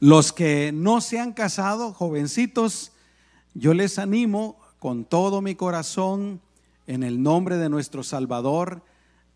[0.00, 2.92] Los que no se han casado, jovencitos,
[3.52, 6.40] yo les animo con todo mi corazón
[6.86, 8.82] en el nombre de nuestro Salvador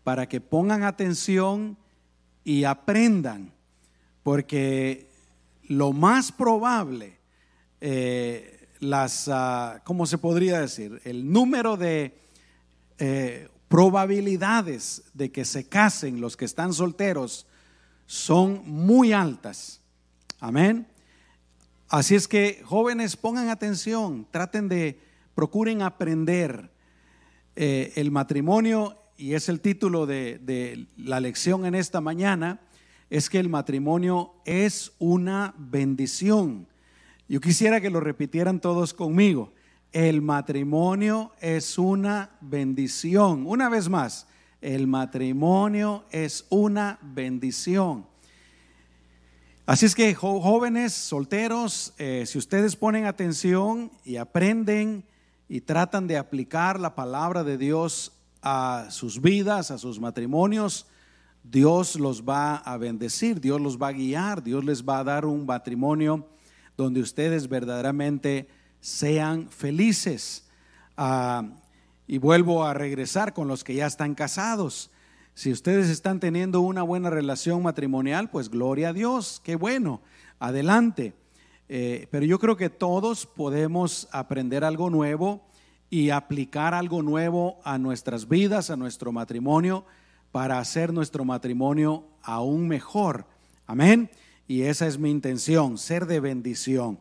[0.03, 1.77] para que pongan atención
[2.43, 3.53] y aprendan,
[4.23, 5.11] porque
[5.67, 7.19] lo más probable,
[7.79, 10.99] eh, las, uh, ¿cómo se podría decir?
[11.03, 12.17] El número de
[12.97, 17.45] eh, probabilidades de que se casen los que están solteros
[18.07, 19.81] son muy altas.
[20.47, 20.85] Amén.
[21.89, 24.99] Así es que jóvenes pongan atención, traten de,
[25.33, 26.69] procuren aprender.
[27.55, 32.61] Eh, el matrimonio, y es el título de, de la lección en esta mañana,
[33.09, 36.67] es que el matrimonio es una bendición.
[37.27, 39.51] Yo quisiera que lo repitieran todos conmigo.
[39.93, 43.47] El matrimonio es una bendición.
[43.47, 44.27] Una vez más,
[44.61, 48.05] el matrimonio es una bendición.
[49.67, 55.03] Así es que jóvenes, solteros, eh, si ustedes ponen atención y aprenden
[55.49, 58.11] y tratan de aplicar la palabra de Dios
[58.43, 60.85] a sus vidas, a sus matrimonios,
[61.43, 65.25] Dios los va a bendecir, Dios los va a guiar, Dios les va a dar
[65.25, 66.27] un matrimonio
[66.77, 68.47] donde ustedes verdaderamente
[68.81, 70.45] sean felices.
[70.95, 71.43] Ah,
[72.05, 74.91] y vuelvo a regresar con los que ya están casados.
[75.37, 80.01] Si ustedes están teniendo una buena relación matrimonial, pues gloria a Dios, qué bueno,
[80.39, 81.13] adelante.
[81.67, 85.45] Eh, pero yo creo que todos podemos aprender algo nuevo
[85.89, 89.83] y aplicar algo nuevo a nuestras vidas, a nuestro matrimonio,
[90.31, 93.25] para hacer nuestro matrimonio aún mejor.
[93.67, 94.09] Amén.
[94.47, 96.97] Y esa es mi intención, ser de bendición.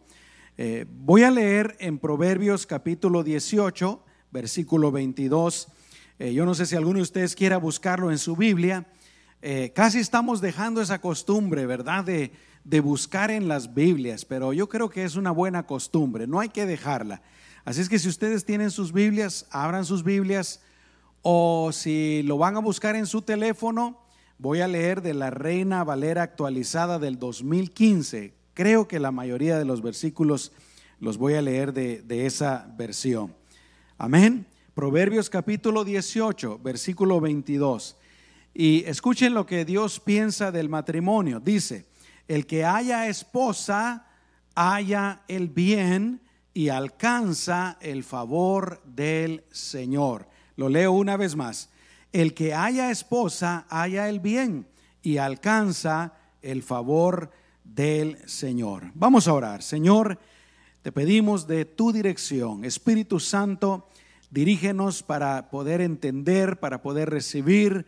[0.59, 5.69] Eh, voy a leer en Proverbios capítulo 18, versículo 22
[6.19, 8.87] eh, yo no sé si alguno de ustedes quiera buscarlo en su Biblia.
[9.43, 12.05] Eh, casi estamos dejando esa costumbre, ¿verdad?
[12.05, 12.33] De,
[12.65, 16.49] de buscar en las Biblias, pero yo creo que es una buena costumbre, no hay
[16.49, 17.23] que dejarla.
[17.65, 20.63] Así es que si ustedes tienen sus Biblias, abran sus Biblias
[21.23, 23.99] o si lo van a buscar en su teléfono,
[24.39, 28.35] voy a leer de la Reina Valera actualizada del 2015.
[28.55, 30.53] Creo que la mayoría de los versículos
[31.01, 33.35] los voy a leer de, de esa versión.
[33.99, 34.47] Amén.
[34.75, 37.97] Proverbios capítulo 18, versículo 22.
[38.53, 41.39] Y escuchen lo que Dios piensa del matrimonio.
[41.39, 41.87] Dice,
[42.27, 44.09] el que haya esposa,
[44.57, 50.27] haya el bien y alcanza el favor del Señor.
[50.57, 51.71] Lo leo una vez más.
[52.13, 54.67] El que haya esposa, haya el bien
[55.03, 57.31] y alcanza el favor
[57.63, 58.91] del Señor.
[58.95, 59.63] Vamos a orar.
[59.63, 60.19] Señor,
[60.83, 62.65] te pedimos de tu dirección.
[62.65, 63.89] Espíritu Santo,
[64.35, 67.87] Dirígenos para poder entender, para poder recibir,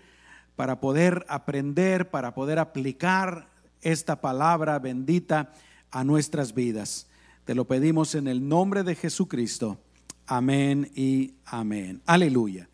[0.55, 3.49] para poder aprender, para poder aplicar
[3.83, 5.51] esta palabra bendita
[5.91, 7.09] a nuestras vidas.
[7.47, 9.81] Te lo pedimos en el nombre de Jesucristo.
[10.25, 12.01] Amén y amén.
[12.07, 12.69] Aleluya.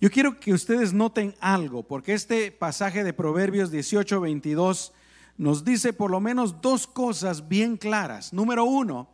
[0.00, 4.92] Yo quiero que ustedes noten algo, porque este pasaje de Proverbios 18, 22
[5.38, 8.32] nos dice por lo menos dos cosas bien claras.
[8.32, 9.08] Número uno,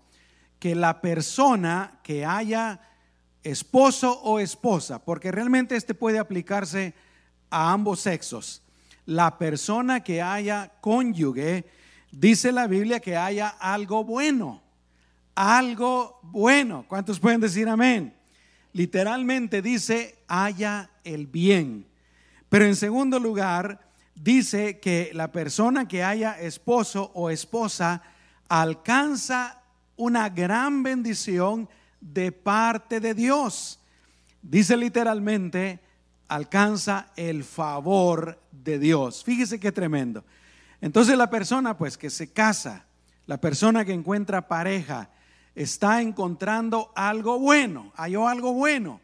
[0.58, 2.80] que la persona que haya
[3.44, 6.94] esposo o esposa, porque realmente este puede aplicarse
[7.50, 8.62] a ambos sexos.
[9.04, 11.64] La persona que haya cónyuge,
[12.10, 14.62] dice la Biblia que haya algo bueno,
[15.34, 16.84] algo bueno.
[16.88, 18.14] ¿Cuántos pueden decir amén?
[18.72, 21.86] Literalmente dice haya el bien.
[22.48, 23.80] Pero en segundo lugar,
[24.14, 28.02] dice que la persona que haya esposo o esposa
[28.48, 29.62] alcanza
[29.96, 31.68] una gran bendición
[32.02, 33.78] de parte de Dios.
[34.42, 35.80] Dice literalmente,
[36.28, 39.24] alcanza el favor de Dios.
[39.24, 40.24] Fíjese qué tremendo.
[40.80, 42.84] Entonces la persona pues que se casa,
[43.26, 45.10] la persona que encuentra pareja,
[45.54, 49.00] está encontrando algo bueno, halló algo bueno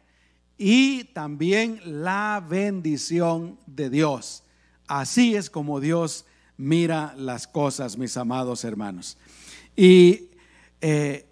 [0.57, 4.43] y también la bendición de Dios.
[4.87, 6.25] Así es como Dios
[6.57, 9.17] mira las cosas, mis amados hermanos.
[9.75, 10.31] Y
[10.81, 11.28] eh,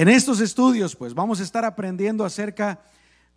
[0.00, 2.80] en estos estudios, pues vamos a estar aprendiendo acerca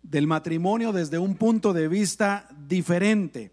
[0.02, 3.52] del matrimonio desde un punto de vista diferente,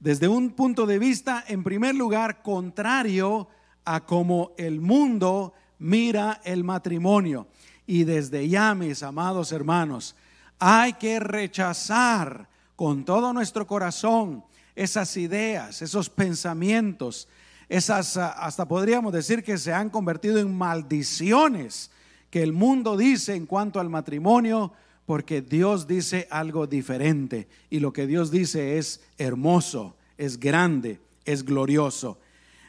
[0.00, 3.46] desde un punto de vista, en primer lugar, contrario
[3.84, 7.46] a cómo el mundo mira el matrimonio.
[7.86, 10.16] Y desde ya, mis amados hermanos,
[10.58, 14.42] hay que rechazar con todo nuestro corazón
[14.74, 17.28] esas ideas, esos pensamientos,
[17.68, 21.92] esas, hasta podríamos decir que se han convertido en maldiciones
[22.30, 24.72] que el mundo dice en cuanto al matrimonio,
[25.06, 27.48] porque Dios dice algo diferente.
[27.70, 32.18] Y lo que Dios dice es hermoso, es grande, es glorioso.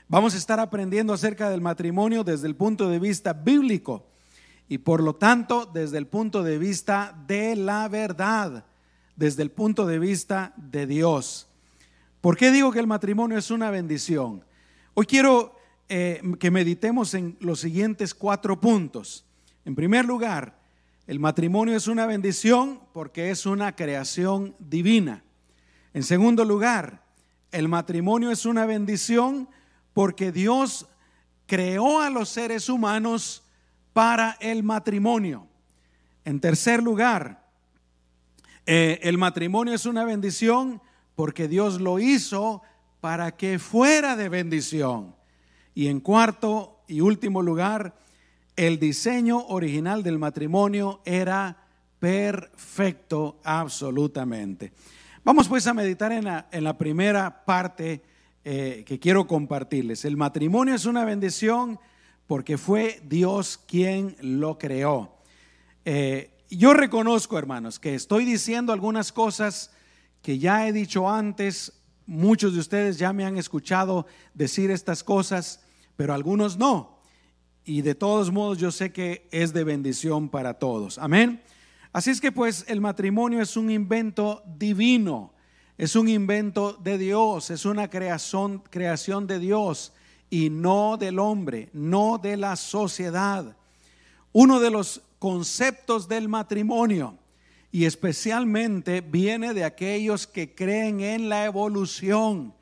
[0.08, 4.06] Vamos a estar aprendiendo acerca del matrimonio desde el punto de vista bíblico
[4.68, 8.66] y por lo tanto desde el punto de vista de la verdad,
[9.16, 11.48] desde el punto de vista de Dios.
[12.22, 14.44] ¿Por qué digo que el matrimonio es una bendición?
[14.94, 15.56] Hoy quiero
[15.90, 19.26] eh, que meditemos en los siguientes cuatro puntos.
[19.70, 20.58] En primer lugar,
[21.06, 25.24] el matrimonio es una bendición porque es una creación divina.
[25.94, 27.04] En segundo lugar,
[27.52, 29.48] el matrimonio es una bendición
[29.94, 30.88] porque Dios
[31.46, 33.44] creó a los seres humanos
[33.94, 35.46] para el matrimonio.
[36.26, 37.48] En tercer lugar,
[38.66, 40.82] eh, el matrimonio es una bendición
[41.14, 42.64] porque Dios lo hizo
[43.02, 45.16] para que fuera de bendición.
[45.76, 47.94] Y en cuarto y último lugar,
[48.60, 51.56] el diseño original del matrimonio era
[51.98, 54.74] perfecto absolutamente.
[55.24, 58.02] Vamos pues a meditar en la, en la primera parte
[58.44, 60.04] eh, que quiero compartirles.
[60.04, 61.80] El matrimonio es una bendición
[62.28, 65.16] porque fue Dios quien lo creó.
[65.86, 69.72] Eh, yo reconozco, hermanos, que estoy diciendo algunas cosas
[70.22, 71.82] que ya he dicho antes.
[72.06, 75.62] Muchos de ustedes ya me han escuchado decir estas cosas,
[75.96, 76.99] pero algunos no.
[77.66, 80.98] Y de todos modos yo sé que es de bendición para todos.
[80.98, 81.42] Amén.
[81.92, 85.34] Así es que pues el matrimonio es un invento divino
[85.80, 89.94] es un invento de Dios, es una creación, creación de Dios
[90.30, 93.56] y no del hombre, no de la sociedad.
[94.34, 97.18] Uno de los conceptos del matrimonio
[97.72, 102.54] y especialmente viene de aquellos que creen en la evolución,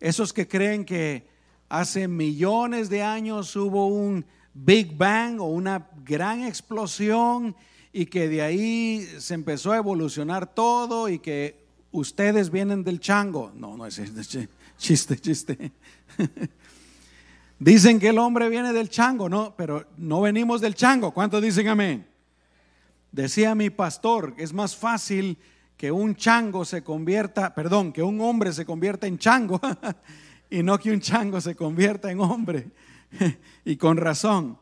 [0.00, 1.28] esos que creen que
[1.68, 4.24] hace millones de años hubo un
[4.54, 7.54] Big Bang o una gran explosión
[7.92, 13.52] y que de ahí se empezó a evolucionar todo y que ustedes vienen del chango.
[13.54, 14.00] No, no es
[14.78, 15.72] chiste, chiste.
[17.58, 21.12] Dicen que el hombre viene del chango, no, pero no venimos del chango.
[21.12, 22.06] ¿Cuántos dicen amén?
[23.12, 25.38] Decía mi pastor, es más fácil
[25.78, 29.58] que un chango se convierta, perdón, que un hombre se convierta en chango
[30.50, 32.70] y no que un chango se convierta en hombre.
[33.64, 34.58] y con razón.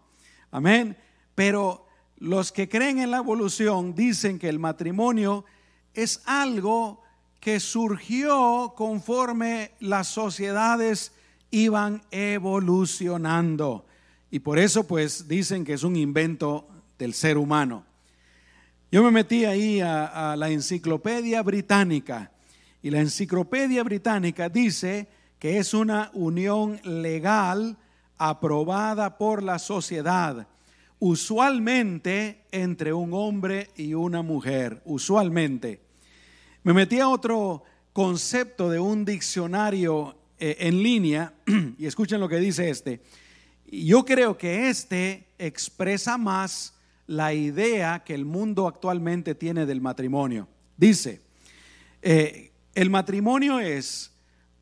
[0.50, 0.96] Amén.
[1.34, 1.86] Pero
[2.18, 5.44] los que creen en la evolución dicen que el matrimonio
[5.92, 7.02] es algo
[7.40, 11.12] que surgió conforme las sociedades
[11.50, 13.86] iban evolucionando.
[14.30, 16.66] Y por eso pues dicen que es un invento
[16.98, 17.84] del ser humano.
[18.90, 22.30] Yo me metí ahí a, la enciclopedia británica
[22.82, 25.08] y la enciclopedia británica dice
[25.44, 27.76] que es una unión legal
[28.16, 30.48] aprobada por la sociedad,
[31.00, 35.82] usualmente entre un hombre y una mujer, usualmente.
[36.62, 37.62] Me metí a otro
[37.92, 41.34] concepto de un diccionario eh, en línea
[41.78, 43.02] y escuchen lo que dice este.
[43.66, 46.72] Yo creo que este expresa más
[47.06, 50.48] la idea que el mundo actualmente tiene del matrimonio.
[50.78, 51.20] Dice,
[52.00, 54.13] eh, el matrimonio es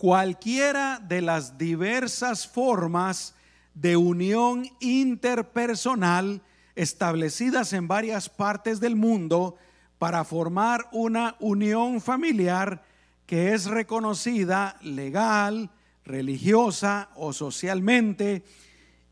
[0.03, 3.37] cualquiera de las diversas formas
[3.73, 6.43] de unión interpersonal
[6.75, 9.55] establecidas en varias partes del mundo
[10.01, 12.83] para formar una unión familiar
[13.27, 15.71] que es reconocida legal,
[16.05, 18.43] religiosa o socialmente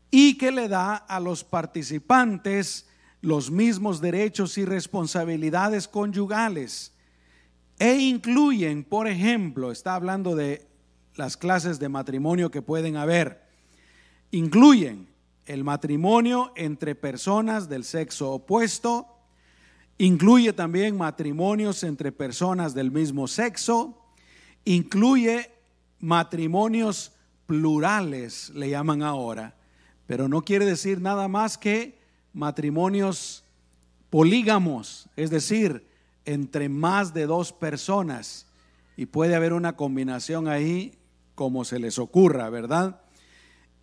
[0.09, 2.89] y que le da a los participantes
[3.21, 6.91] los mismos derechos y responsabilidades conyugales
[7.79, 10.69] e incluyen, por ejemplo, está hablando de
[11.15, 13.41] las clases de matrimonio que pueden haber,
[14.31, 15.07] incluyen
[15.45, 19.11] el matrimonio entre personas del sexo opuesto,
[20.01, 24.01] Incluye también matrimonios entre personas del mismo sexo.
[24.65, 25.51] Incluye
[25.99, 27.11] matrimonios
[27.45, 29.53] plurales, le llaman ahora.
[30.07, 31.99] Pero no quiere decir nada más que
[32.33, 33.43] matrimonios
[34.09, 35.85] polígamos, es decir,
[36.25, 38.47] entre más de dos personas.
[38.97, 40.97] Y puede haber una combinación ahí
[41.35, 43.01] como se les ocurra, ¿verdad?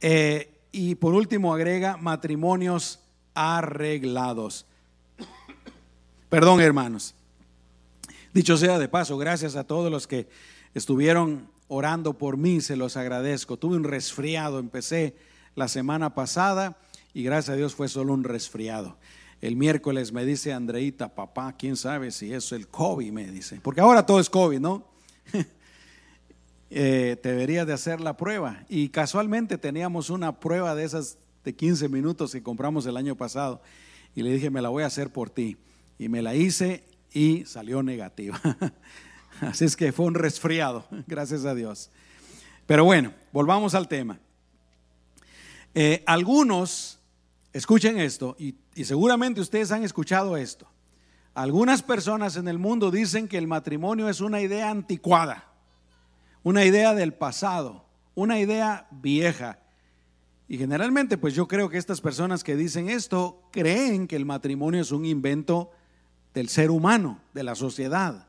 [0.01, 3.01] Eh, y por último agrega matrimonios
[3.35, 4.67] arreglados.
[6.29, 7.15] Perdón, hermanos.
[8.35, 10.29] Dicho sea de paso, gracias a todos los que
[10.75, 13.57] estuvieron orando por mí, se los agradezco.
[13.57, 15.17] Tuve un resfriado, empecé
[15.55, 16.79] la semana pasada
[17.15, 18.97] y gracias a Dios fue solo un resfriado.
[19.41, 23.61] El miércoles me dice Andreita, papá, quién sabe si es el COVID, me dice.
[23.63, 24.85] Porque ahora todo es COVID, ¿no?
[26.71, 28.65] eh, debería de hacer la prueba.
[28.69, 33.63] Y casualmente teníamos una prueba de esas de 15 minutos que compramos el año pasado.
[34.15, 35.57] Y le dije, me la voy a hacer por ti
[35.99, 38.41] y me la hice y salió negativa.
[39.41, 41.91] Así es que fue un resfriado, gracias a Dios.
[42.67, 44.19] Pero bueno, volvamos al tema.
[45.75, 46.99] Eh, algunos,
[47.53, 50.67] escuchen esto, y seguramente ustedes han escuchado esto.
[51.35, 55.48] Algunas personas en el mundo dicen que el matrimonio es una idea anticuada,
[56.49, 59.59] una idea del pasado, una idea vieja.
[60.49, 64.81] Y generalmente, pues yo creo que estas personas que dicen esto creen que el matrimonio
[64.81, 65.71] es un invento
[66.33, 68.29] del ser humano, de la sociedad.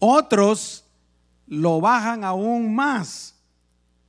[0.00, 0.86] Otros
[1.46, 3.36] lo bajan aún más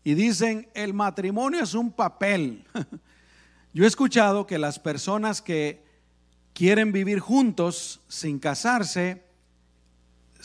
[0.03, 2.65] y dicen, el matrimonio es un papel.
[3.73, 5.85] Yo he escuchado que las personas que
[6.53, 9.24] quieren vivir juntos sin casarse,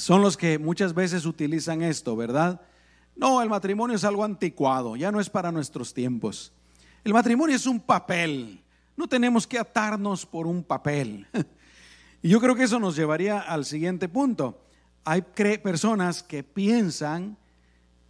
[0.00, 2.62] son los que muchas veces utilizan esto, ¿verdad?
[3.16, 6.54] No, el matrimonio es algo anticuado, ya no es para nuestros tiempos.
[7.04, 8.62] El matrimonio es un papel,
[8.96, 11.26] no tenemos que atarnos por un papel.
[12.22, 14.60] Y yo creo que eso nos llevaría al siguiente punto.
[15.04, 17.38] Hay personas que piensan,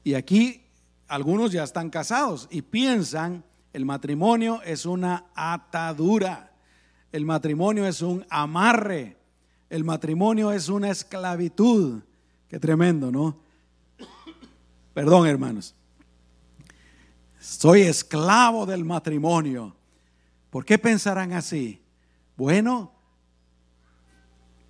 [0.02, 0.64] y aquí
[1.06, 6.52] algunos ya están casados, y piensan el matrimonio es una atadura.
[7.12, 9.19] El matrimonio es un amarre.
[9.70, 12.02] El matrimonio es una esclavitud.
[12.48, 13.38] Qué tremendo, ¿no?
[14.92, 15.76] Perdón, hermanos.
[17.38, 19.74] Soy esclavo del matrimonio.
[20.50, 21.80] ¿Por qué pensarán así?
[22.36, 22.90] Bueno,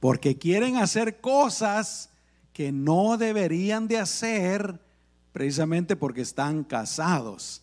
[0.00, 2.11] porque quieren hacer cosas
[2.52, 4.78] que no deberían de hacer
[5.33, 7.62] precisamente porque están casados.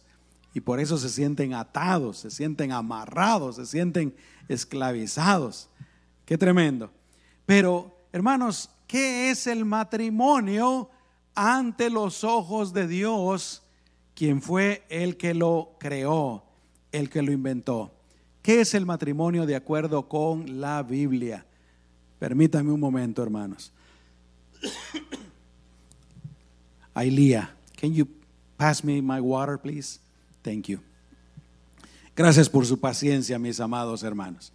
[0.56, 4.16] Y por eso se sienten atados, se sienten amarrados, se sienten
[4.48, 5.70] esclavizados.
[6.26, 6.92] Qué tremendo.
[7.48, 10.90] Pero, hermanos, ¿qué es el matrimonio
[11.34, 13.64] ante los ojos de Dios,
[14.14, 16.44] quien fue el que lo creó,
[16.92, 17.94] el que lo inventó?
[18.42, 21.46] ¿Qué es el matrimonio de acuerdo con la Biblia?
[22.20, 23.72] Permítame un momento, hermanos.
[26.94, 28.06] Ailía, can you
[28.58, 30.02] pass me my water, please?
[30.44, 30.82] Thank you.
[32.14, 34.52] Gracias por su paciencia, mis amados hermanos.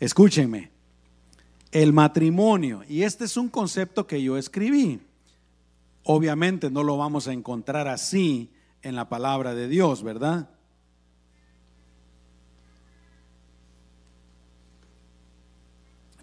[0.00, 0.73] Escúchenme,
[1.74, 5.00] el matrimonio, y este es un concepto que yo escribí,
[6.04, 10.48] obviamente no lo vamos a encontrar así en la palabra de Dios, ¿verdad?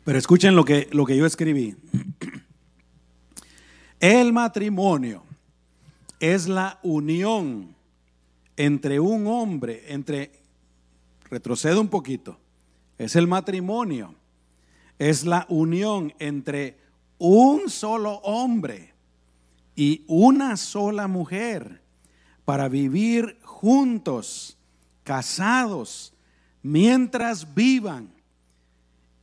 [0.05, 1.75] Pero escuchen lo que, lo que yo escribí.
[3.99, 5.23] El matrimonio
[6.21, 7.75] es la unión
[8.55, 10.31] entre un hombre, entre,
[11.29, 12.39] retrocedo un poquito,
[12.97, 14.15] es el matrimonio,
[15.01, 16.77] es la unión entre
[17.17, 18.93] un solo hombre
[19.75, 21.81] y una sola mujer
[22.45, 24.59] para vivir juntos,
[25.03, 26.13] casados,
[26.61, 28.13] mientras vivan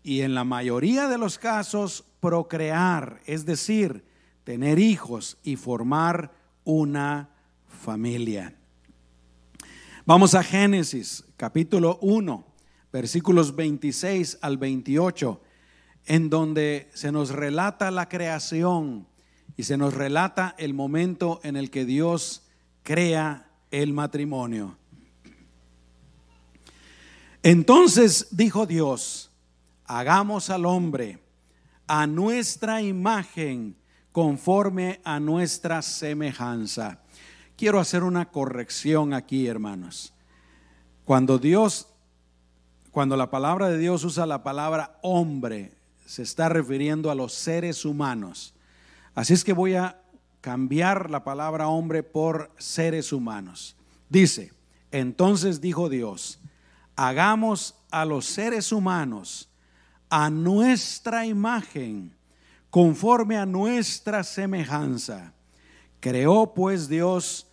[0.03, 4.05] y en la mayoría de los casos procrear, es decir,
[4.43, 6.33] tener hijos y formar
[6.65, 7.31] una
[7.69, 8.53] familia.
[10.05, 12.45] Vamos a Génesis capítulo 1,
[12.91, 15.43] versículos 26 al 28,
[16.09, 19.07] en donde se nos relata la creación
[19.57, 22.49] y se nos relata el momento en el que Dios
[22.83, 24.77] crea el matrimonio.
[27.45, 29.31] Entonces dijo Dios,
[29.85, 31.21] hagamos al hombre
[31.87, 33.77] a nuestra imagen
[34.11, 37.03] conforme a nuestra semejanza
[37.59, 40.15] quiero hacer una corrección aquí, hermanos.
[41.05, 41.89] Cuando Dios,
[42.93, 45.77] cuando la palabra de Dios usa la palabra hombre,
[46.09, 48.55] se está refiriendo a los seres humanos.
[49.15, 50.01] Así es que voy a
[50.41, 53.77] cambiar la palabra hombre por seres humanos.
[54.09, 54.55] Dice,
[54.91, 56.41] entonces dijo Dios,
[56.97, 59.51] hagamos a los seres humanos
[60.09, 62.17] a nuestra imagen,
[62.71, 65.35] conforme a nuestra semejanza.
[66.01, 67.49] Creó pues Dios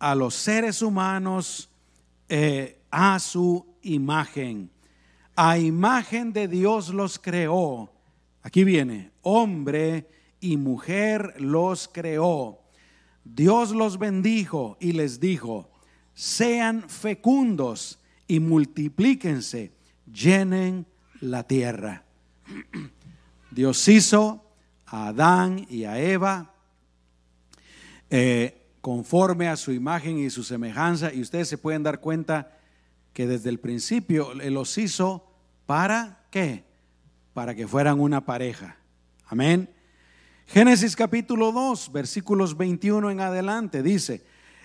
[0.00, 1.68] a los seres humanos
[2.28, 4.72] eh, a su imagen.
[5.36, 7.92] A imagen de Dios los creó.
[8.42, 10.08] Aquí viene, hombre
[10.40, 12.60] y mujer los creó.
[13.22, 15.70] Dios los bendijo y les dijo,
[16.14, 19.72] sean fecundos y multiplíquense,
[20.10, 20.86] llenen
[21.20, 22.04] la tierra.
[23.50, 24.44] Dios hizo
[24.86, 26.54] a Adán y a Eva
[28.08, 31.12] eh, conforme a su imagen y su semejanza.
[31.12, 32.55] Y ustedes se pueden dar cuenta
[33.16, 35.24] que desde el principio los hizo
[35.64, 36.64] para qué?
[37.32, 38.76] Para que fueran una pareja.
[39.24, 39.70] Amén.
[40.46, 44.22] Génesis capítulo 2, versículos 21 en adelante, dice,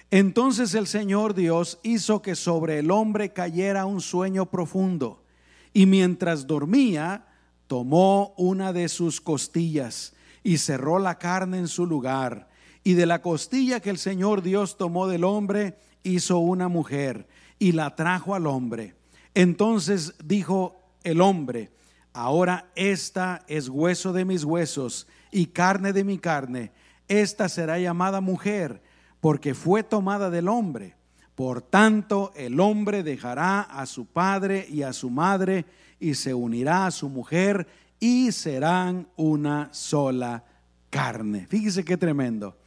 [0.09, 5.23] entonces el Señor Dios hizo que sobre el hombre cayera un sueño profundo,
[5.71, 7.27] y mientras dormía,
[7.67, 10.11] tomó una de sus costillas
[10.43, 12.49] y cerró la carne en su lugar
[12.83, 17.27] y de la costilla que el Señor Dios tomó del hombre, hizo una mujer
[17.61, 18.95] y la trajo al hombre.
[19.35, 21.69] Entonces dijo el hombre,
[22.11, 26.71] ahora esta es hueso de mis huesos y carne de mi carne.
[27.07, 28.81] Esta será llamada mujer
[29.19, 30.95] porque fue tomada del hombre.
[31.35, 35.65] Por tanto, el hombre dejará a su padre y a su madre
[35.99, 37.67] y se unirá a su mujer
[37.99, 40.45] y serán una sola
[40.89, 41.45] carne.
[41.45, 42.57] Fíjese qué tremendo.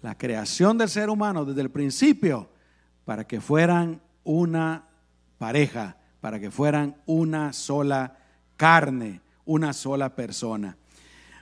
[0.00, 2.48] La creación del ser humano desde el principio
[3.04, 4.84] para que fueran una
[5.38, 8.16] pareja, para que fueran una sola
[8.56, 10.76] carne, una sola persona.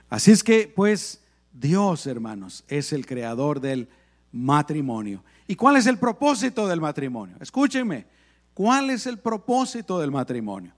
[0.09, 1.23] Así es que, pues,
[1.53, 3.89] Dios, hermanos, es el creador del
[4.31, 5.23] matrimonio.
[5.47, 7.35] ¿Y cuál es el propósito del matrimonio?
[7.39, 8.05] Escúchenme,
[8.53, 10.73] ¿cuál es el propósito del matrimonio?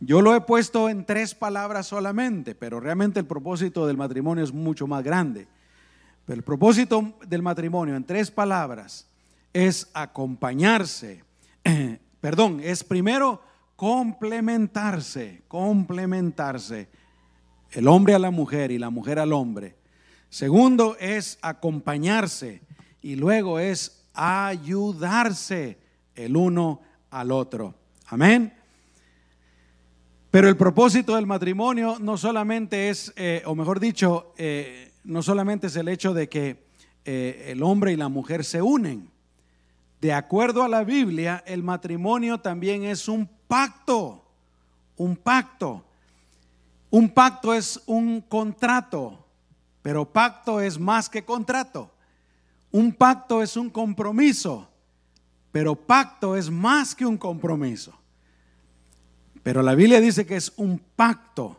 [0.00, 4.52] Yo lo he puesto en tres palabras solamente, pero realmente el propósito del matrimonio es
[4.52, 5.46] mucho más grande.
[6.26, 9.06] Pero el propósito del matrimonio en tres palabras
[9.54, 11.24] es acompañarse,
[12.20, 13.40] perdón, es primero
[13.76, 16.88] complementarse, complementarse,
[17.70, 19.76] el hombre a la mujer y la mujer al hombre.
[20.28, 22.60] Segundo es acompañarse
[23.00, 25.78] y luego es ayudarse
[26.14, 27.74] el uno al otro.
[28.06, 28.52] Amén.
[30.30, 35.68] Pero el propósito del matrimonio no solamente es, eh, o mejor dicho, eh, no solamente
[35.68, 36.64] es el hecho de que
[37.04, 39.13] eh, el hombre y la mujer se unen.
[40.04, 44.22] De acuerdo a la Biblia, el matrimonio también es un pacto,
[44.98, 45.82] un pacto.
[46.90, 49.26] Un pacto es un contrato,
[49.80, 51.90] pero pacto es más que contrato.
[52.70, 54.68] Un pacto es un compromiso,
[55.50, 57.98] pero pacto es más que un compromiso.
[59.42, 61.58] Pero la Biblia dice que es un pacto.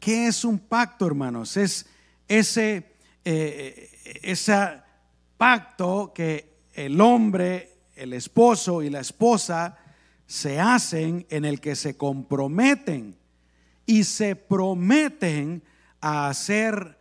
[0.00, 1.56] ¿Qué es un pacto, hermanos?
[1.56, 1.86] Es
[2.26, 4.82] ese, eh, ese
[5.38, 6.49] pacto que
[6.86, 9.76] el hombre, el esposo y la esposa
[10.26, 13.16] se hacen en el que se comprometen
[13.84, 15.62] y se prometen
[16.00, 16.98] a hacer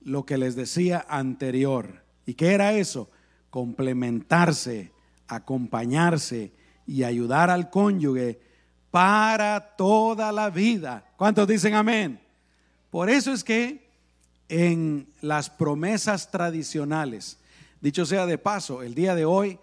[0.00, 2.02] lo que les decía anterior.
[2.26, 3.10] ¿Y qué era eso?
[3.50, 4.92] Complementarse,
[5.28, 6.52] acompañarse
[6.86, 8.40] y ayudar al cónyuge
[8.90, 11.04] para toda la vida.
[11.16, 12.20] ¿Cuántos dicen amén?
[12.90, 13.88] Por eso es que
[14.48, 17.38] en las promesas tradicionales,
[17.80, 19.58] dicho sea de paso, el día de hoy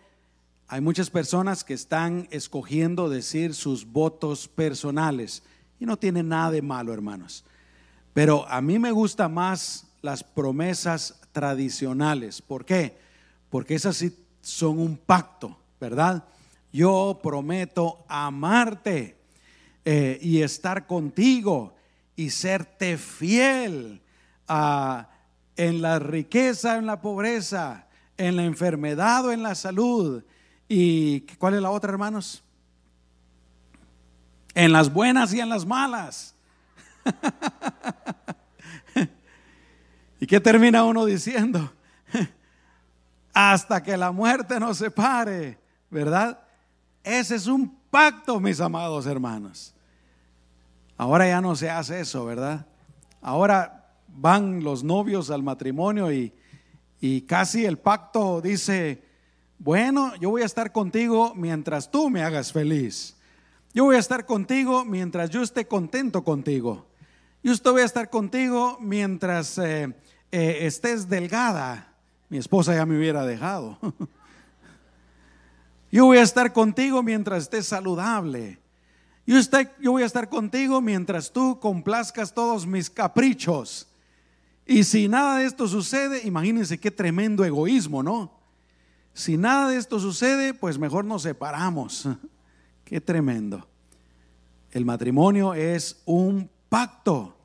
[0.67, 5.43] hay muchas personas que están escogiendo decir sus votos personales
[5.80, 7.45] y no tiene nada de malo, hermanos.
[8.13, 12.41] Pero a mí me gusta más las promesas tradicionales.
[12.41, 12.97] ¿Por qué?
[13.49, 16.25] Porque esas sí son un pacto, ¿verdad?
[16.73, 19.15] Yo prometo amarte
[19.86, 21.75] eh, y estar contigo
[22.15, 24.01] y serte fiel
[25.56, 27.87] en la riqueza, en la pobreza,
[28.17, 30.23] en la enfermedad o en la salud.
[30.67, 32.43] ¿Y cuál es la otra, hermanos?
[34.53, 36.36] En las buenas y en las malas.
[40.19, 41.71] ¿Y qué termina uno diciendo?
[43.34, 46.39] Hasta que la muerte nos separe, ¿verdad?
[47.03, 49.73] Ese es un pacto, mis amados hermanos.
[50.97, 52.65] Ahora ya no se hace eso, ¿verdad?
[53.21, 56.34] Ahora van los novios al matrimonio y,
[57.27, 59.03] casi el pacto dice,
[59.60, 63.15] bueno, yo voy a estar contigo mientras tú me hagas feliz.
[63.73, 66.88] Yo voy a estar contigo mientras yo esté contento contigo.
[67.43, 69.93] Yo voy a estar contigo mientras eh,
[70.31, 71.93] eh, estés delgada.
[72.29, 73.77] Mi esposa ya me hubiera dejado.
[75.91, 78.60] Yo voy a estar contigo mientras estés saludable.
[79.25, 83.88] Yo voy a estar contigo mientras tú complazcas todos mis caprichos.
[84.67, 88.38] Y si nada de esto sucede, imagínense qué tremendo egoísmo, ¿no?
[89.13, 92.08] Si nada de esto sucede, pues mejor nos separamos.
[92.86, 93.67] Qué tremendo.
[94.71, 97.36] El matrimonio es un pacto.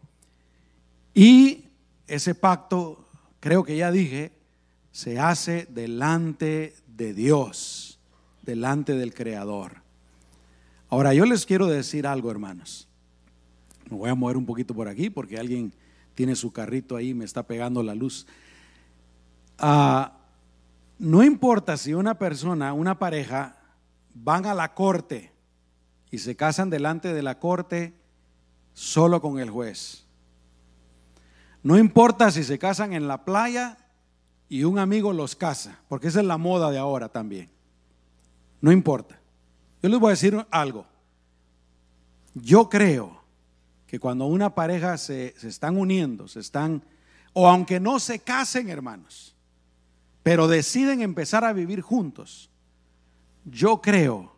[1.14, 1.64] Y
[2.06, 3.08] ese pacto,
[3.40, 4.32] creo que ya dije,
[4.90, 7.98] se hace delante de Dios,
[8.42, 9.76] delante del Creador.
[10.90, 12.86] Ahora, yo les quiero decir algo, hermanos.
[13.90, 15.72] Me voy a mover un poquito por aquí porque alguien
[16.14, 18.26] tiene su carrito ahí me está pegando la luz.
[19.58, 20.12] Ah,
[20.98, 23.56] no importa si una persona, una pareja,
[24.14, 25.32] van a la corte
[26.10, 27.94] y se casan delante de la corte
[28.74, 30.06] solo con el juez.
[31.62, 33.78] No importa si se casan en la playa
[34.48, 37.50] y un amigo los casa, porque esa es la moda de ahora también.
[38.60, 39.18] No importa.
[39.82, 40.86] Yo les voy a decir algo.
[42.34, 43.21] Yo creo
[43.92, 46.82] que cuando una pareja se, están uniendo, se están,
[47.34, 49.36] o aunque no se casen, hermanos,
[50.22, 52.48] pero deciden empezar a vivir juntos,
[53.44, 54.34] yo creo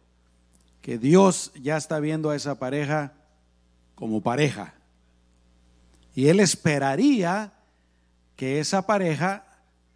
[0.80, 3.12] que Dios ya está viendo a esa pareja
[3.94, 4.74] como pareja.
[6.16, 7.52] Y Él esperaría
[8.34, 9.46] que esa pareja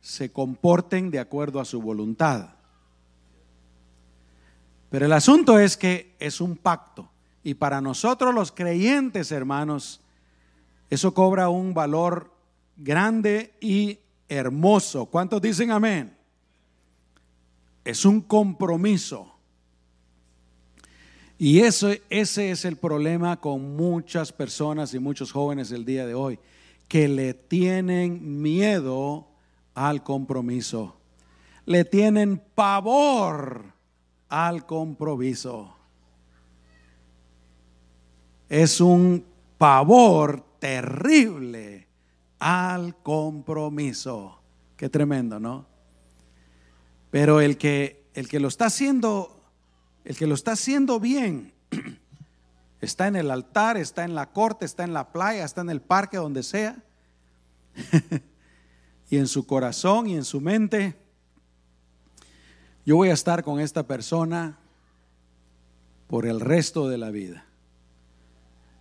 [0.01, 2.51] se comporten de acuerdo a su voluntad.
[4.89, 7.11] Pero el asunto es que es un pacto.
[7.43, 10.01] Y para nosotros los creyentes, hermanos,
[10.91, 12.33] eso cobra un valor
[12.77, 13.99] grande y
[14.29, 15.07] hermoso.
[15.07, 16.17] ¿Cuántos dicen amén?
[17.85, 19.35] Es un compromiso.
[21.39, 26.39] Y ese es el problema con muchas personas y muchos jóvenes el día de hoy,
[26.89, 29.29] que le tienen miedo
[29.75, 30.97] al compromiso.
[31.65, 33.73] Le tienen pavor
[34.29, 35.78] al compromiso.
[38.49, 39.25] Es un
[39.59, 41.89] pavor terrible
[42.39, 44.41] al compromiso.
[44.77, 45.67] Qué tremendo, ¿no?
[47.11, 49.39] Pero el que el que lo está haciendo
[50.05, 51.53] el que lo está haciendo bien
[52.81, 55.83] está en el altar, está en la corte, está en la playa, está en el
[55.83, 56.83] parque donde sea.
[59.11, 60.97] y en su corazón y en su mente
[62.85, 64.59] yo voy a estar con esta persona
[66.07, 67.48] por el resto de la vida.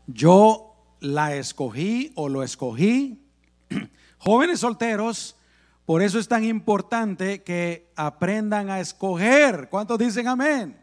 [0.08, 3.22] Yo la escogí o lo escogí.
[4.18, 5.36] Jóvenes solteros,
[5.86, 9.70] por eso es tan importante que aprendan a escoger.
[9.70, 10.82] ¿Cuántos dicen amén?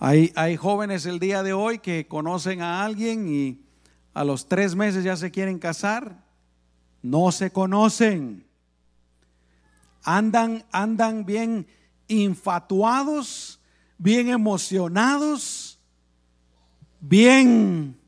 [0.00, 3.64] Hay, hay jóvenes el día de hoy que conocen a alguien y
[4.14, 6.24] a los tres meses ya se quieren casar.
[7.02, 8.46] No se conocen.
[10.04, 11.66] Andan, andan bien
[12.06, 13.60] infatuados,
[13.98, 15.67] bien emocionados
[17.00, 17.98] bien,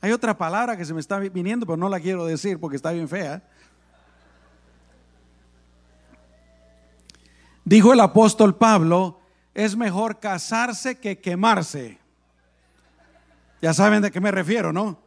[0.00, 2.92] hay otra palabra que se me está viniendo, pero no la quiero decir porque está
[2.92, 3.42] bien fea.
[7.64, 9.20] Dijo el apóstol Pablo,
[9.54, 11.98] es mejor casarse que quemarse.
[13.62, 14.98] Ya saben de qué me refiero, ¿no?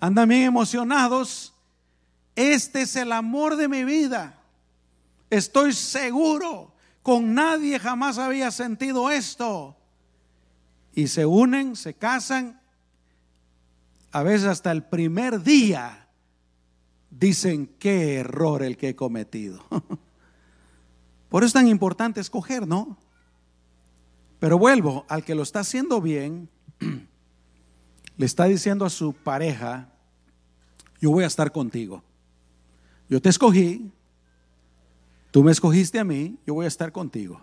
[0.00, 1.54] Andan bien emocionados.
[2.34, 4.40] Este es el amor de mi vida.
[5.28, 6.72] Estoy seguro.
[7.02, 9.77] Con nadie jamás había sentido esto
[10.98, 12.60] y se unen, se casan,
[14.10, 16.08] a veces hasta el primer día
[17.08, 19.64] dicen qué error el que he cometido.
[21.28, 22.98] Por eso es tan importante escoger, ¿no?
[24.40, 26.48] Pero vuelvo, al que lo está haciendo bien,
[28.16, 29.92] le está diciendo a su pareja,
[31.00, 32.02] yo voy a estar contigo.
[33.08, 33.92] Yo te escogí,
[35.30, 37.40] tú me escogiste a mí, yo voy a estar contigo.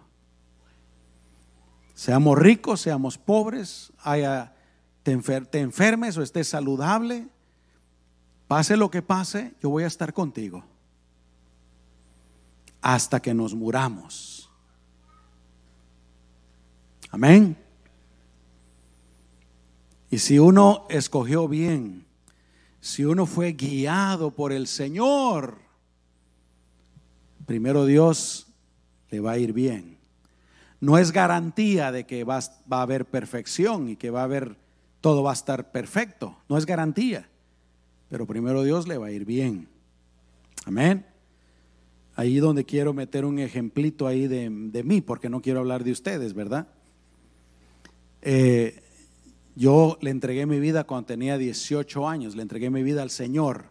[1.96, 4.54] Seamos ricos, seamos pobres, haya,
[5.02, 7.30] te, enfermes o estés saludable,
[8.50, 10.66] pase lo que pase, yo voy a estar contigo
[12.82, 14.52] hasta que nos muramos.
[17.12, 17.58] Amén.
[20.12, 22.06] Y si uno escogió bien,
[22.82, 25.60] si uno fue guiado por el Señor,
[27.46, 28.48] primero Dios
[29.10, 29.95] le va a ir bien
[30.86, 34.56] no es garantía de que va, a haber perfección y que va a haber,
[35.02, 36.38] todo va a estar perfecto.
[36.48, 37.28] No es garantía.
[38.08, 39.67] Pero primero Dios le va a ir bien.
[40.63, 41.04] Amén.
[42.15, 46.36] Ahí donde quiero meter un ejemplito ahí de, mí, porque no quiero hablar de ustedes,
[46.36, 46.67] ¿verdad?
[48.21, 48.84] Eh,
[49.56, 53.65] yo le entregué mi vida cuando tenía 18 años, le entregué mi vida al Señor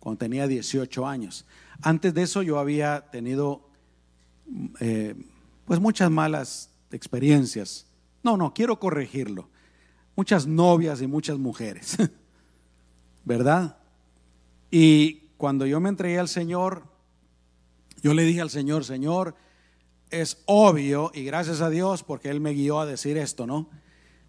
[0.00, 1.46] cuando tenía 18 años.
[1.82, 3.68] Antes de eso yo había tenido
[4.80, 5.14] eh,
[5.68, 7.84] pues muchas malas experiencias.
[8.22, 9.50] No, no, quiero corregirlo.
[10.16, 11.98] Muchas novias y muchas mujeres.
[13.26, 13.76] ¿Verdad?
[14.70, 16.84] Y cuando yo me entregué al Señor,
[18.02, 19.34] yo le dije al Señor, Señor,
[20.08, 23.68] es obvio, y gracias a Dios porque Él me guió a decir esto, ¿no?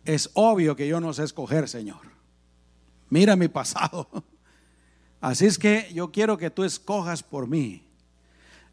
[0.03, 2.01] Es obvio que yo no sé escoger, Señor.
[3.09, 4.09] Mira mi pasado.
[5.21, 7.87] Así es que yo quiero que tú escojas por mí.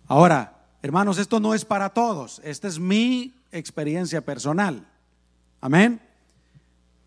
[0.09, 2.41] Ahora, Hermanos, esto no es para todos.
[2.45, 4.87] Esta es mi experiencia personal.
[5.61, 6.01] Amén.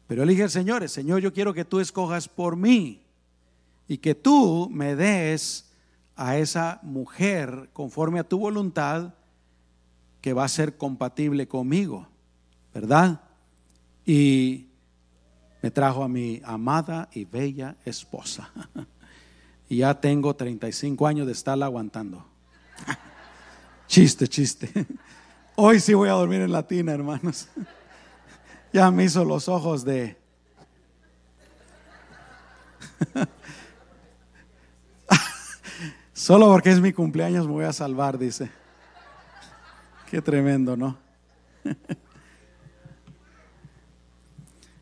[0.08, 3.03] Pero elige el Señor, Señor, yo quiero que tú escojas por mí
[3.88, 5.71] y que tú me des
[6.15, 9.13] a esa mujer conforme a tu voluntad
[10.21, 12.08] que va a ser compatible conmigo,
[12.73, 13.21] ¿verdad?
[14.05, 14.67] Y
[15.62, 18.51] me trajo a mi amada y bella esposa.
[19.69, 22.25] y ya tengo 35 años de estarla aguantando.
[23.89, 24.69] Chiste, chiste.
[25.56, 27.49] Hoy sí voy a dormir en latina, hermanos.
[28.71, 30.15] Ya me hizo los ojos de...
[36.13, 38.52] Solo porque es mi cumpleaños me voy a salvar, dice.
[40.08, 40.99] Qué tremendo, ¿no?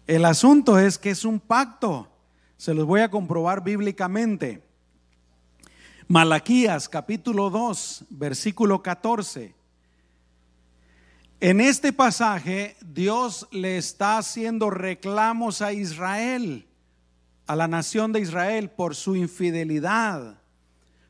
[0.05, 2.09] El asunto es que es un pacto.
[2.57, 4.66] Se los voy a comprobar bíblicamente.
[6.09, 9.53] Malaquías capítulo 2, versículo 14.
[11.41, 16.65] En este pasaje Dios le está haciendo reclamos a Israel,
[17.45, 20.39] a la nación de Israel, por su infidelidad,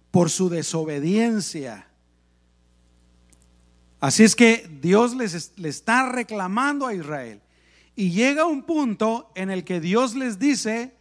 [0.10, 1.88] por su desobediencia.
[4.00, 7.40] Así es que Dios le está reclamando a Israel.
[7.96, 10.97] Y llega un punto en el que Dios les dice,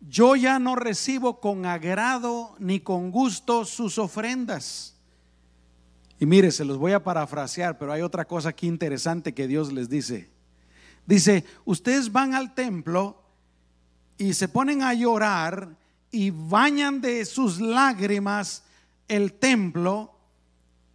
[0.00, 4.94] yo ya no recibo con agrado ni con gusto sus ofrendas.
[6.20, 9.72] Y mire, se los voy a parafrasear, pero hay otra cosa aquí interesante que Dios
[9.72, 10.30] les dice.
[11.06, 13.22] Dice, ustedes van al templo
[14.18, 15.76] y se ponen a llorar
[16.10, 18.64] y bañan de sus lágrimas
[19.06, 20.12] el templo.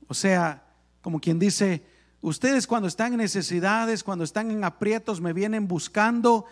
[0.07, 0.63] O sea,
[1.01, 1.83] como quien dice,
[2.21, 6.45] ustedes cuando están en necesidades, cuando están en aprietos, me vienen buscando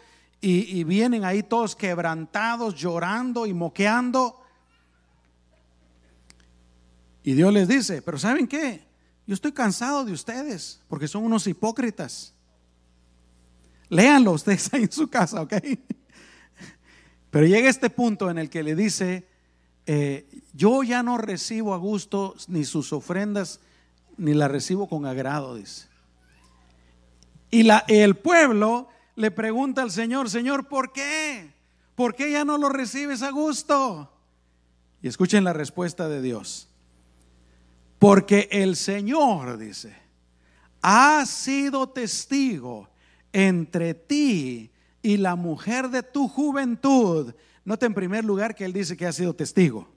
[0.44, 4.42] y, vienen ahí todos quebrantados, llorando y moqueando.
[7.24, 8.84] Y Dios les dice, pero ¿saben qué?
[9.28, 12.34] Yo estoy cansado de ustedes porque son unos hipócritas.
[13.90, 15.54] Léanlo ustedes ahí en su casa, ¿ok?
[17.30, 19.28] Pero llega este punto en el que le dice,
[19.86, 23.60] eh, yo ya no recibo a gusto ni sus ofrendas,
[24.18, 25.88] ni las recibo con agrado, dice.
[27.52, 28.88] Y el pueblo
[29.22, 31.54] le pregunta al Señor, Señor, ¿por qué?
[31.96, 34.12] ¿Por qué ya no lo recibes a gusto?
[35.02, 36.68] Y escuchen la respuesta de Dios.
[38.00, 39.96] Porque el Señor, dice,
[40.82, 42.90] ha sido testigo
[43.32, 44.72] entre ti
[45.04, 47.34] y la mujer de tu juventud.
[47.64, 49.88] Nota en primer lugar que Él dice que ha sido testigo.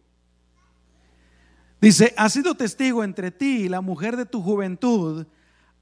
[1.80, 5.26] Dice, ha sido testigo entre ti y la mujer de tu juventud,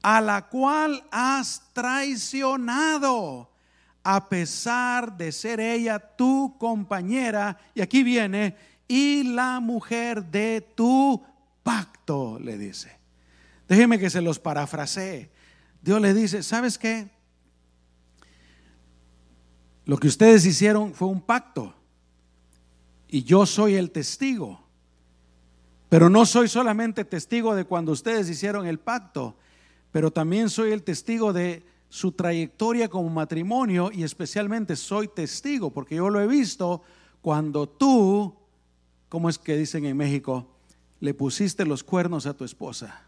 [0.03, 3.49] a la cual has traicionado,
[4.03, 7.57] a pesar de ser ella tu compañera.
[7.73, 8.55] Y aquí viene,
[8.87, 11.23] y la mujer de tu
[11.63, 12.99] pacto, le dice.
[13.67, 15.31] Déjeme que se los parafrasee.
[15.81, 17.09] Dios le dice, ¿sabes qué?
[19.85, 21.73] Lo que ustedes hicieron fue un pacto
[23.07, 24.61] y yo soy el testigo.
[25.87, 29.37] Pero no soy solamente testigo de cuando ustedes hicieron el pacto,
[29.93, 35.95] pero también soy el testigo de su trayectoria como matrimonio y especialmente soy testigo porque
[35.95, 36.81] yo lo he visto
[37.21, 38.35] cuando tú,
[39.07, 40.49] ¿cómo es que dicen en México?
[41.03, 43.01] le pusiste los cuernos a tu esposa.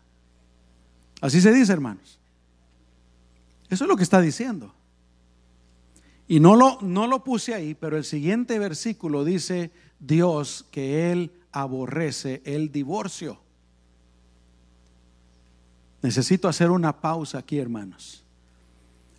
[1.22, 2.20] Así se dice, hermanos.
[3.70, 4.76] Eso es lo que está diciendo.
[6.28, 11.32] Y no lo, no lo puse ahí, pero el siguiente versículo dice Dios que Él
[11.54, 13.40] aborrece el divorcio.
[16.02, 18.24] Necesito hacer una pausa aquí, hermanos.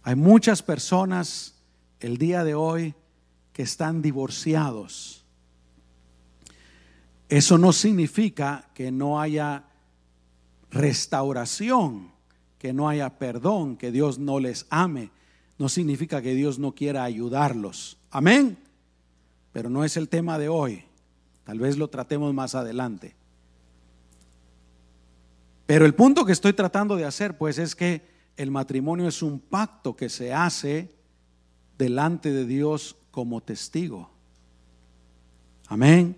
[0.03, 1.55] Hay muchas personas
[2.01, 2.95] el día de hoy
[3.53, 5.27] que están divorciados
[7.29, 9.65] eso no significa que no haya
[10.71, 12.13] restauración,
[12.59, 15.11] que no haya perdón, que Dios no les ame.
[15.59, 17.99] No significa que Dios no quiera ayudarlos.
[18.11, 18.59] Amén.
[19.53, 20.85] Pero no es el tema de hoy.
[21.45, 23.16] Tal vez lo tratemos más adelante.
[25.67, 29.41] Pero el punto que estoy tratando de hacer, pues, es que el matrimonio es un
[29.41, 30.95] pacto que se hace
[31.77, 34.11] delante de Dios como testigo.
[35.69, 36.17] Amén.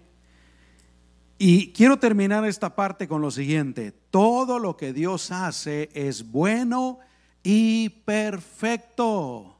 [1.39, 3.93] Y quiero terminar esta parte con lo siguiente.
[4.11, 6.99] Todo lo que Dios hace es bueno
[7.43, 9.57] y perfecto.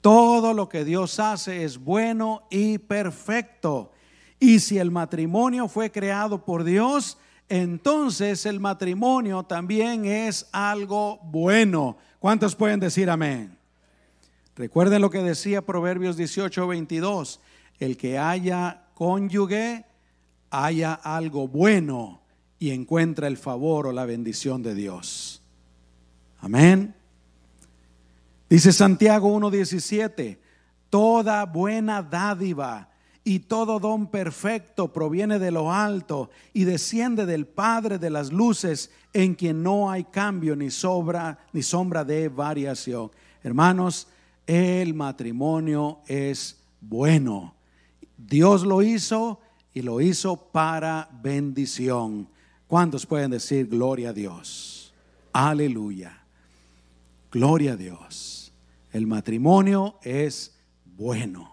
[0.00, 3.92] Todo lo que Dios hace es bueno y perfecto.
[4.40, 7.16] Y si el matrimonio fue creado por Dios,
[7.52, 11.98] entonces el matrimonio también es algo bueno.
[12.18, 13.58] ¿Cuántos pueden decir amén?
[14.56, 17.40] Recuerden lo que decía Proverbios 18, 22.
[17.78, 19.84] El que haya cónyuge,
[20.48, 22.22] haya algo bueno
[22.58, 25.42] y encuentra el favor o la bendición de Dios.
[26.40, 26.94] Amén.
[28.48, 30.38] Dice Santiago 1.17,
[30.88, 32.91] toda buena dádiva
[33.24, 38.90] y todo don perfecto proviene de lo alto y desciende del Padre de las luces,
[39.12, 43.10] en quien no hay cambio ni sobra ni sombra de variación.
[43.42, 44.08] Hermanos,
[44.46, 47.54] el matrimonio es bueno.
[48.16, 49.40] Dios lo hizo
[49.74, 52.28] y lo hizo para bendición.
[52.66, 54.92] ¿Cuántos pueden decir gloria a Dios?
[55.32, 56.18] Aleluya.
[57.30, 58.52] Gloria a Dios.
[58.92, 60.54] El matrimonio es
[60.96, 61.51] bueno.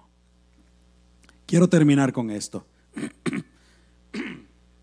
[1.49, 2.63] Quiero terminar con esto.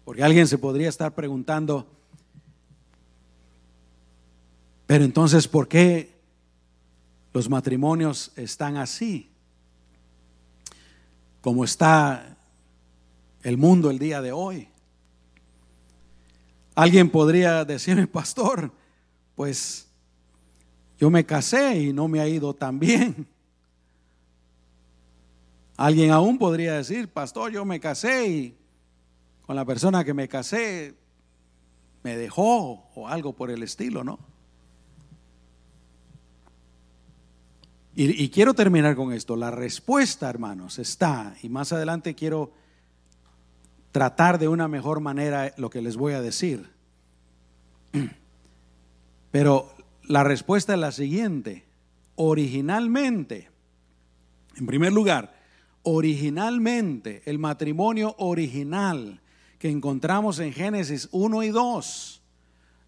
[0.04, 1.86] Porque alguien se podría estar preguntando,
[4.88, 6.12] Pero entonces, ¿por qué
[7.32, 9.30] los matrimonios están así?
[11.40, 12.36] Como está
[13.44, 14.66] el mundo el día de hoy.
[16.74, 18.72] Alguien podría decirme, pastor,
[19.36, 19.86] pues
[20.98, 23.28] yo me casé y no me ha ido tan bien.
[25.76, 28.56] Alguien aún podría decir, pastor, yo me casé y
[29.46, 30.94] con la persona que me casé
[32.02, 34.18] me dejó o algo por el estilo, ¿no?
[37.98, 39.36] Y, quiero terminar con esto.
[39.36, 42.52] La respuesta, hermanos, está, y más adelante quiero
[43.90, 46.68] tratar de una mejor manera lo que les voy a decir.
[49.30, 51.64] Pero la respuesta es la siguiente.
[52.16, 53.48] Originalmente,
[54.56, 55.35] en primer lugar,
[55.88, 59.20] originalmente, el matrimonio original
[59.56, 62.22] que encontramos en Génesis 1 y 2,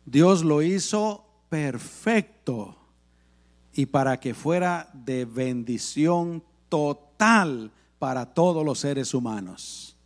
[0.04, 2.76] Dios lo hizo perfecto
[3.72, 9.96] y para que fuera de bendición total para todos los seres humanos.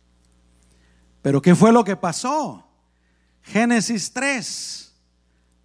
[1.23, 2.63] Pero ¿qué fue lo que pasó?
[3.41, 4.93] Génesis 3.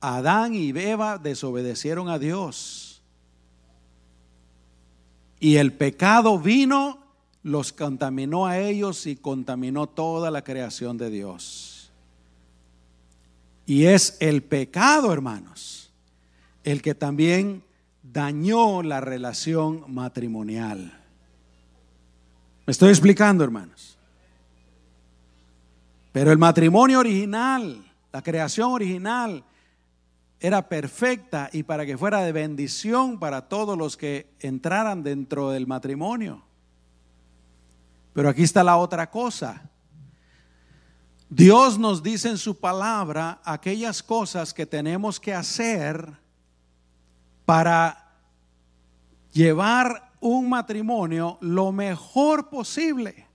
[0.01, 3.03] Adán y Eva desobedecieron a Dios.
[5.41, 7.08] Y el pecado vino,
[7.49, 11.91] los contaminó a ellos y contaminó toda la creación de Dios.
[13.65, 15.91] Y es el pecado, hermanos,
[16.63, 17.65] el que también
[18.03, 20.93] dañó la relación matrimonial.
[22.67, 23.97] ¿Me estoy explicando, hermanos?
[26.13, 27.83] Pero el matrimonio original,
[28.13, 29.43] la creación original,
[30.41, 35.67] era perfecta y para que fuera de bendición para todos los que entraran dentro del
[35.67, 36.48] matrimonio.
[38.19, 39.71] Pero aquí está la otra cosa.
[41.31, 46.19] Dios nos dice en su palabra aquellas cosas que tenemos que hacer
[47.45, 48.11] para
[49.31, 53.29] llevar un matrimonio lo mejor posible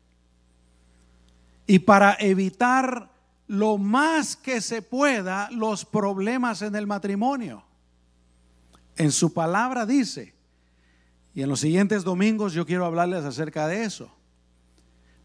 [1.66, 3.10] y para evitar
[3.48, 7.64] lo más que se pueda los problemas en el matrimonio.
[8.98, 10.36] En su palabra dice,
[11.34, 14.14] y en los siguientes domingos yo quiero hablarles acerca de eso.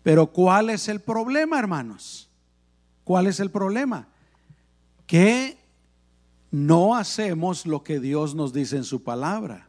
[0.03, 2.29] Pero ¿cuál es el problema, hermanos?
[3.05, 4.09] ¿Cuál es el problema?
[5.07, 5.59] Que
[6.51, 9.69] no hacemos lo que Dios nos dice en su palabra,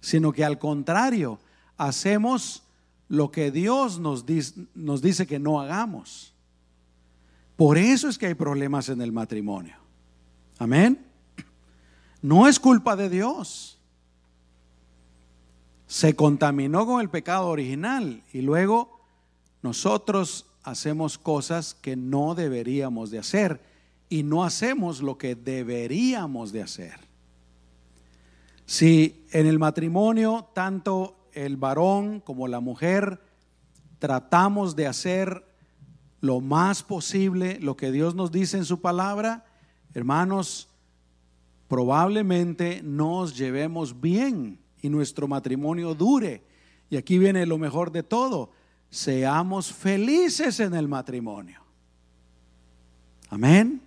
[0.00, 1.38] sino que al contrario,
[1.76, 2.62] hacemos
[3.08, 6.32] lo que Dios nos dice, nos dice que no hagamos.
[7.56, 9.76] Por eso es que hay problemas en el matrimonio.
[10.58, 11.06] Amén.
[12.22, 13.78] No es culpa de Dios.
[15.86, 19.01] Se contaminó con el pecado original y luego
[19.62, 23.60] nosotros hacemos cosas que no deberíamos de hacer
[24.08, 27.00] y no hacemos lo que deberíamos de hacer.
[28.66, 33.20] Si en el matrimonio tanto el varón como la mujer
[33.98, 35.44] tratamos de hacer
[36.20, 39.44] lo más posible lo que Dios nos dice en su palabra,
[39.94, 40.68] hermanos,
[41.68, 46.42] probablemente nos llevemos bien y nuestro matrimonio dure.
[46.90, 48.50] Y aquí viene lo mejor de todo,
[48.92, 51.62] seamos felices en el matrimonio.
[53.30, 53.80] Amén.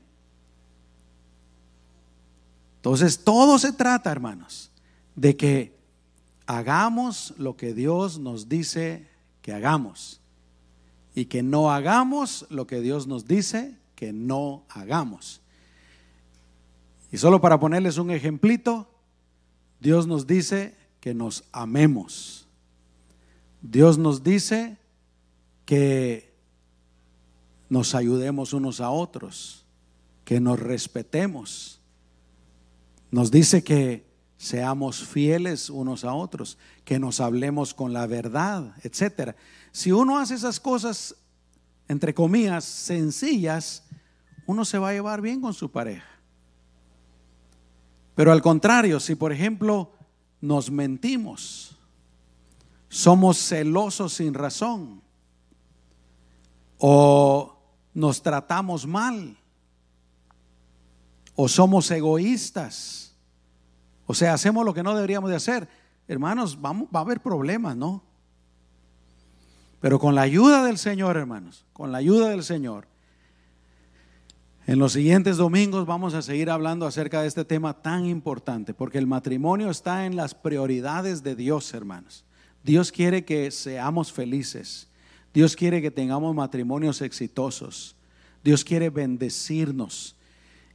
[2.77, 4.71] Entonces, todo se trata, hermanos,
[5.15, 5.77] de que
[6.47, 9.07] hagamos lo que Dios nos dice
[9.43, 10.21] que hagamos
[11.13, 15.39] y que no hagamos lo que Dios nos dice que no hagamos.
[17.11, 18.87] Y solo para ponerles un ejemplito,
[19.79, 22.47] Dios nos dice que nos amemos.
[23.61, 24.77] Dios nos dice
[25.65, 26.34] que
[27.69, 29.65] nos ayudemos unos a otros,
[30.23, 31.82] que nos respetemos
[33.15, 39.38] nos dice que seamos fieles unos a otros, que nos hablemos con la verdad, etcétera.
[39.71, 41.15] Si uno hace esas cosas
[41.88, 43.84] entre comillas sencillas,
[44.47, 46.05] uno se va a llevar bien con su pareja.
[48.16, 49.93] Pero al contrario, si por ejemplo
[50.41, 51.78] nos mentimos,
[52.89, 55.01] somos celosos sin razón
[56.88, 57.57] o
[57.95, 59.36] nos tratamos mal,
[61.36, 63.15] o somos egoístas.
[64.05, 65.67] O sea, hacemos lo que no deberíamos de hacer.
[66.07, 68.03] Hermanos, vamos, va a haber problemas, ¿no?
[69.81, 72.86] Pero con la ayuda del Señor, hermanos, con la ayuda del Señor,
[74.67, 78.99] en los siguientes domingos vamos a seguir hablando acerca de este tema tan importante, porque
[78.99, 82.25] el matrimonio está en las prioridades de Dios, hermanos.
[82.63, 84.88] Dios quiere que seamos felices.
[85.36, 87.93] Dios quiere que tengamos matrimonios exitosos.
[88.41, 90.15] Dios quiere bendecirnos.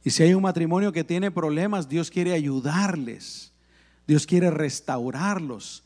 [0.03, 3.51] Y si hay un matrimonio que tiene problemas, Dios quiere ayudarles.
[4.05, 5.83] Dios quiere restaurarlos.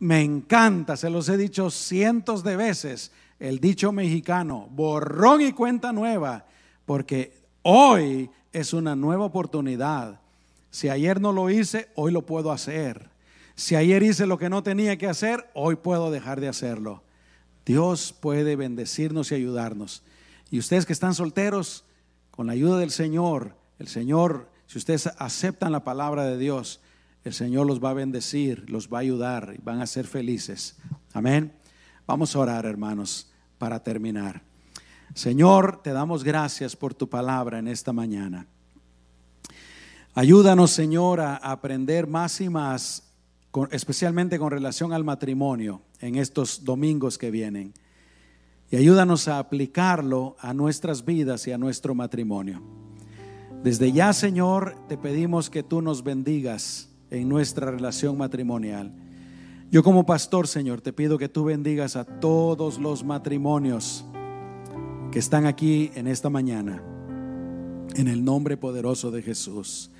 [0.00, 5.92] Me encanta, se los he dicho cientos de veces, el dicho mexicano, borrón y cuenta
[5.92, 6.44] nueva,
[6.86, 10.20] porque hoy es una nueva oportunidad.
[10.72, 13.10] Si ayer no lo hice, hoy lo puedo hacer.
[13.54, 17.02] Si ayer hice lo que no tenía que hacer, hoy puedo dejar de hacerlo.
[17.68, 20.02] Dios puede bendecirnos y ayudarnos.
[20.50, 21.84] Y ustedes que están solteros,
[22.30, 26.80] con la ayuda del Señor, el Señor, si ustedes aceptan la palabra de Dios,
[27.24, 30.78] el Señor los va a bendecir, los va a ayudar y van a ser felices.
[31.12, 31.52] Amén.
[32.06, 34.40] Vamos a orar, hermanos, para terminar.
[35.12, 38.46] Señor, te damos gracias por tu palabra en esta mañana.
[40.14, 43.12] Ayúdanos, Señor, a aprender más y más
[43.72, 47.72] especialmente con relación al matrimonio en estos domingos que vienen.
[48.70, 52.62] Y ayúdanos a aplicarlo a nuestras vidas y a nuestro matrimonio.
[53.62, 58.92] Desde ya, Señor, te pedimos que tú nos bendigas en nuestra relación matrimonial.
[59.70, 64.04] Yo como pastor, Señor, te pido que tú bendigas a todos los matrimonios
[65.10, 66.82] que están aquí en esta mañana.
[67.94, 69.90] En el nombre poderoso de Jesús.